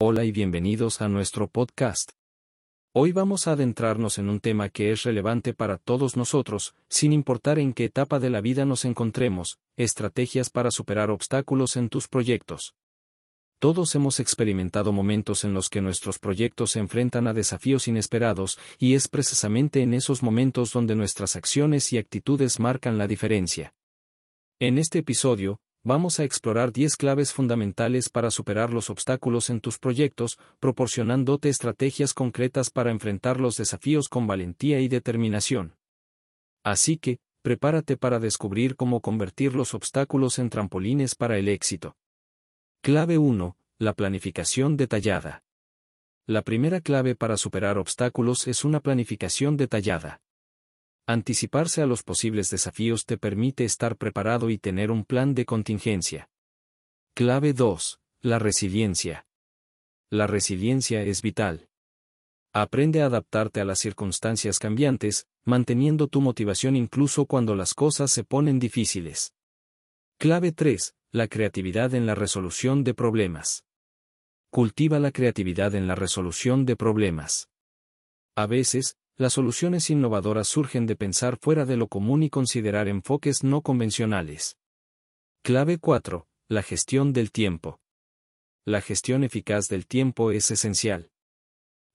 [0.00, 2.10] Hola y bienvenidos a nuestro podcast.
[2.92, 7.60] Hoy vamos a adentrarnos en un tema que es relevante para todos nosotros, sin importar
[7.60, 12.74] en qué etapa de la vida nos encontremos, estrategias para superar obstáculos en tus proyectos.
[13.60, 18.94] Todos hemos experimentado momentos en los que nuestros proyectos se enfrentan a desafíos inesperados, y
[18.94, 23.74] es precisamente en esos momentos donde nuestras acciones y actitudes marcan la diferencia.
[24.58, 29.78] En este episodio, vamos a explorar 10 claves fundamentales para superar los obstáculos en tus
[29.78, 35.76] proyectos, proporcionándote estrategias concretas para enfrentar los desafíos con valentía y determinación.
[36.64, 41.94] Así que, prepárate para descubrir cómo convertir los obstáculos en trampolines para el éxito.
[42.82, 43.56] Clave 1.
[43.78, 45.42] La planificación detallada.
[46.26, 50.22] La primera clave para superar obstáculos es una planificación detallada.
[51.06, 56.30] Anticiparse a los posibles desafíos te permite estar preparado y tener un plan de contingencia.
[57.14, 58.00] Clave 2.
[58.22, 59.26] La resiliencia.
[60.10, 61.68] La resiliencia es vital.
[62.54, 68.24] Aprende a adaptarte a las circunstancias cambiantes, manteniendo tu motivación incluso cuando las cosas se
[68.24, 69.34] ponen difíciles.
[70.18, 70.94] Clave 3.
[71.12, 73.64] La creatividad en la resolución de problemas.
[74.50, 77.50] Cultiva la creatividad en la resolución de problemas.
[78.36, 83.44] A veces, las soluciones innovadoras surgen de pensar fuera de lo común y considerar enfoques
[83.44, 84.58] no convencionales.
[85.42, 86.26] Clave 4.
[86.48, 87.80] La gestión del tiempo.
[88.64, 91.10] La gestión eficaz del tiempo es esencial.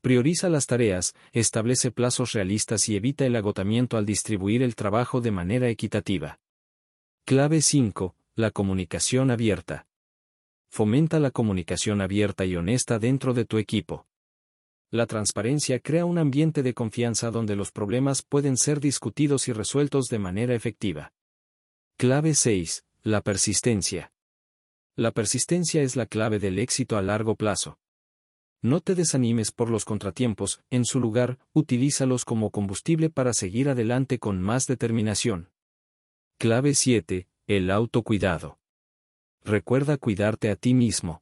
[0.01, 5.31] Prioriza las tareas, establece plazos realistas y evita el agotamiento al distribuir el trabajo de
[5.31, 6.39] manera equitativa.
[7.25, 8.15] Clave 5.
[8.35, 9.87] La comunicación abierta.
[10.69, 14.07] Fomenta la comunicación abierta y honesta dentro de tu equipo.
[14.91, 20.07] La transparencia crea un ambiente de confianza donde los problemas pueden ser discutidos y resueltos
[20.07, 21.13] de manera efectiva.
[21.95, 22.85] Clave 6.
[23.03, 24.11] La persistencia.
[24.95, 27.77] La persistencia es la clave del éxito a largo plazo.
[28.63, 34.17] No te desanimes por los contratiempos, en su lugar, utilízalos como combustible para seguir adelante
[34.17, 35.51] con más determinación.
[36.39, 37.27] Clave 7.
[37.45, 38.57] El autocuidado.
[39.43, 41.21] Recuerda cuidarte a ti mismo.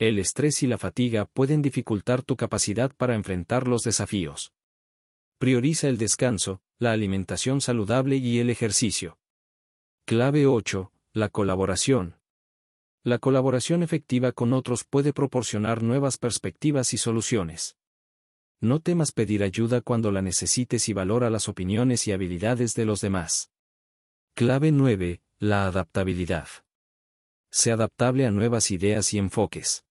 [0.00, 4.54] El estrés y la fatiga pueden dificultar tu capacidad para enfrentar los desafíos.
[5.36, 9.18] Prioriza el descanso, la alimentación saludable y el ejercicio.
[10.06, 10.90] Clave 8.
[11.12, 12.16] La colaboración.
[13.04, 17.76] La colaboración efectiva con otros puede proporcionar nuevas perspectivas y soluciones.
[18.58, 23.02] No temas pedir ayuda cuando la necesites y valora las opiniones y habilidades de los
[23.02, 23.50] demás.
[24.32, 25.20] Clave 9.
[25.40, 26.48] La adaptabilidad.
[27.50, 29.84] Sé adaptable a nuevas ideas y enfoques.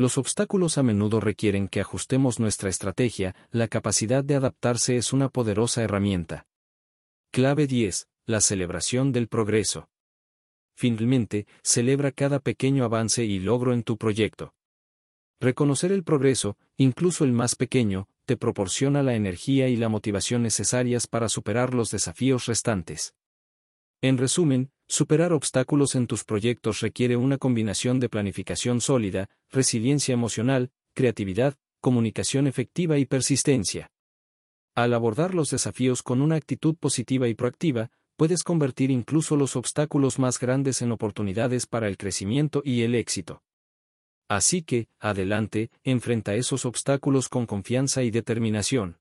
[0.00, 5.28] Los obstáculos a menudo requieren que ajustemos nuestra estrategia, la capacidad de adaptarse es una
[5.28, 6.46] poderosa herramienta.
[7.32, 8.06] Clave 10.
[8.24, 9.90] La celebración del progreso.
[10.76, 14.54] Finalmente, celebra cada pequeño avance y logro en tu proyecto.
[15.40, 21.08] Reconocer el progreso, incluso el más pequeño, te proporciona la energía y la motivación necesarias
[21.08, 23.16] para superar los desafíos restantes.
[24.00, 30.70] En resumen, superar obstáculos en tus proyectos requiere una combinación de planificación sólida, resiliencia emocional,
[30.94, 33.90] creatividad, comunicación efectiva y persistencia.
[34.74, 40.18] Al abordar los desafíos con una actitud positiva y proactiva, puedes convertir incluso los obstáculos
[40.18, 43.42] más grandes en oportunidades para el crecimiento y el éxito.
[44.28, 48.98] Así que, adelante, enfrenta esos obstáculos con confianza y determinación.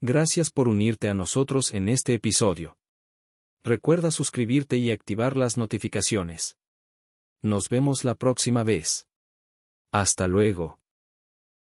[0.00, 2.76] Gracias por unirte a nosotros en este episodio.
[3.66, 6.58] Recuerda suscribirte y activar las notificaciones.
[7.40, 9.06] Nos vemos la próxima vez.
[9.90, 10.83] Hasta luego.